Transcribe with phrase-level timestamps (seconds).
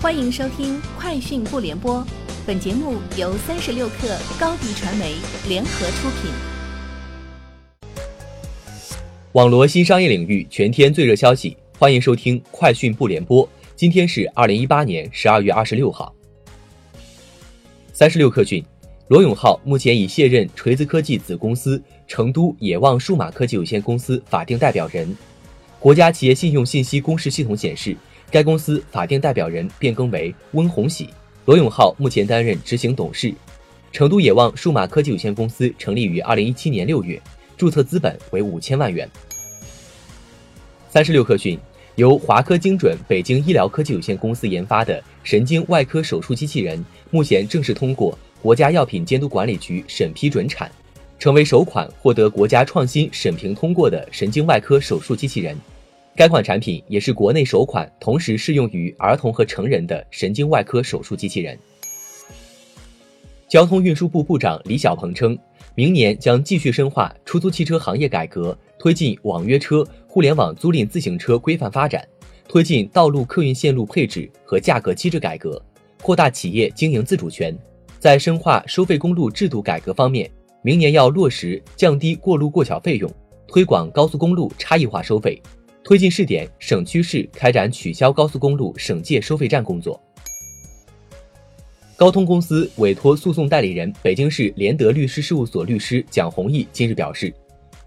[0.00, 1.96] 欢迎收听《快讯不联播》，
[2.46, 5.16] 本节目由三十六克高低传媒
[5.48, 6.30] 联合出品。
[9.32, 13.44] 网罗新商业领域全天最热消息，欢迎收听《快讯不联播》。
[13.74, 16.14] 今天是二零一八年十二月二十六号。
[17.92, 18.64] 三十六克讯，
[19.08, 25.12] 罗永浩目前已卸任锤子科技子公司成都野望数码科技有限公司法定代表人。
[25.80, 27.96] 国家企业信用信息公示系统显示。
[28.30, 31.08] 该公司法定代表人变更为温红喜，
[31.46, 33.32] 罗永浩目前担任执行董事。
[33.90, 37.20] 成都野望数码科技有限公司成立于二零一七年六月，
[37.56, 39.08] 注册资本为五千万元。
[40.90, 41.58] 三十六氪讯，
[41.94, 50.70] 由华科精准北京医疗科技有限公司研发的神经外科手术机器人，目前正式通过国家药品监督管理局审批准产，
[51.18, 55.56] 成为首款获得国家创新审评通过的神经外科手术机器人。
[56.18, 61.56] 该款产品也是国内首款同时适用于儿童和成人的神经外科手术机器人。
[63.46, 65.38] 交通运输部部长李小鹏称，
[65.76, 72.04] 明年将继续深化出租汽车行业改革，推进网约车、互联网租赁自行车规范发展，
[72.48, 75.64] 推进道路客运线路配置和价格机制改革，
[76.02, 77.56] 扩大企业经营自主权。
[78.00, 80.28] 在深化收费公路制度改革方面，
[80.62, 83.08] 明年要落实降低过路过桥费用，
[83.46, 85.40] 推广高速公路差异化收费。
[85.88, 89.98] 推进试点省区市开展取消高速公路省界收费站工作。
[91.96, 97.32] 高通公司委托诉讼代理人北京市联德律师事务所律师蒋弘毅今日表示，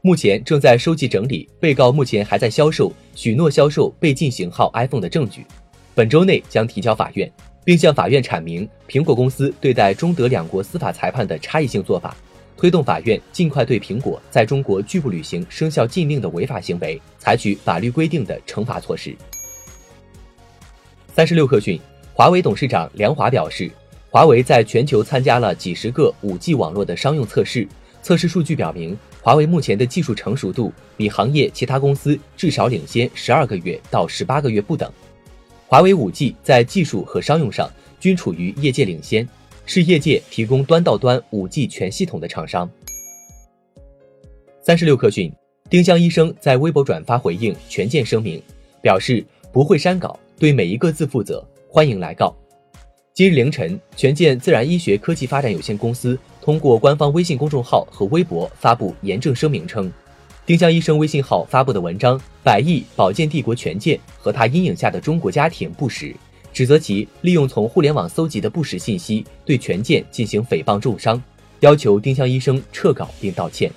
[0.00, 5.44] 目前正在收集整理被告目前还在销售、许诺销售被禁型号 iPhone 的证据，
[5.92, 7.28] 本周内将提交法院，
[7.64, 12.16] 并向法院阐明苹果公司对待中德两国司法裁判的差异性做法。
[12.58, 19.14] 推动法院尽快对苹果在中国拒不履行生效禁令的违法行为采取法律规定的惩罚措施。
[21.14, 21.80] 三十六氪讯，
[22.12, 23.70] 华为董事长梁华表示，
[24.10, 27.66] 华为在全球参加了几十个五 G 网络的商用测试，
[28.02, 34.92] 测试数据表明，华为目前的技术成熟度比行业其他公司至少领先十二个月到十八个月不等。
[35.68, 37.70] 华为五 G 在技术和商用上
[38.00, 39.28] 均处于业界领先。
[39.70, 42.68] 是业界提供端到端五 G 全系统的厂商。
[44.62, 45.30] 三十六氪讯，
[45.68, 48.42] 丁香医生在微博转发回应权健声明，
[48.80, 52.34] 表示不会删稿，对每一个字负责，欢迎来告。
[53.12, 59.92] 今日凌晨，权健自然医学科技发展有限公司通过官方微信公众号和微博发布严正声明称，
[60.46, 66.16] 丁香医生微信号发布的文章《百亿保健帝国权健和他阴影下的中国家庭》不实。
[66.58, 71.22] 指责其利用从互联网搜集的不实信息对权健进行诽谤重伤，
[71.60, 73.70] 要求丁香医生撤稿并道歉。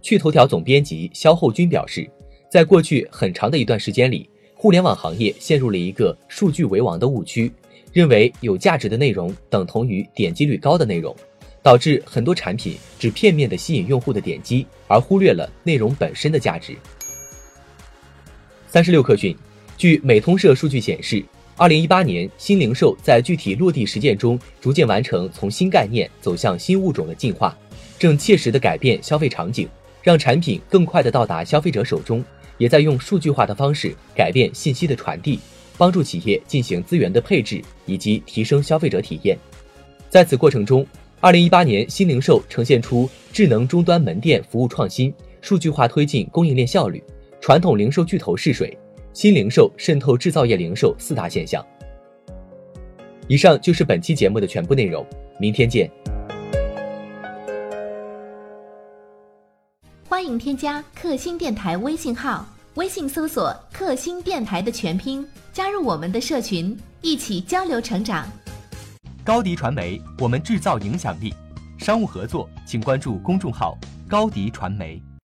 [0.00, 2.08] 趣头条总编辑肖厚军表示，
[2.48, 7.52] 在过去很长的一段时间里，互联网行业陷入了一个数据为王的误区，
[7.92, 11.12] 认为有价值的内容等同于点击率高的内容，
[11.64, 16.76] 导致很多产品只片面的吸引用户的点击，而忽略了内容本身的价值。
[18.68, 19.36] 三十六氪讯。
[19.82, 21.20] 据美通社数据显示，
[21.56, 27.58] 二零一八年新零售在具体落地实践中，逐渐完成从新概念走向新物种的进化，
[27.98, 29.68] 正切实的改变消费场景，
[30.00, 32.24] 让产品更快的到达消费者手中，
[32.58, 35.40] 也在用数据化的方式改变信息的传递，
[35.76, 39.36] 帮助企业进行资源的配置以及提升消费者体验。
[40.08, 40.86] 在此过程中，
[41.18, 47.02] 二零一八年新零售呈现出智能终端门店服务创新、数据化推进供应链效率、
[47.40, 48.78] 传统零售巨头试水。
[49.12, 51.64] 新零售渗透制造业零售四大现象。
[53.28, 55.06] 以上就是本期节目的全部内容，
[55.38, 55.90] 明天见。
[60.08, 68.26] 欢迎添加克星电台微信号，微信搜索“克星电台”的全拼，加入我们的社群，一起交流成长。
[69.24, 71.34] 高迪传媒，我们制造影响力。
[71.78, 73.76] 商务合作，请关注公众号
[74.08, 75.02] “高迪传媒”。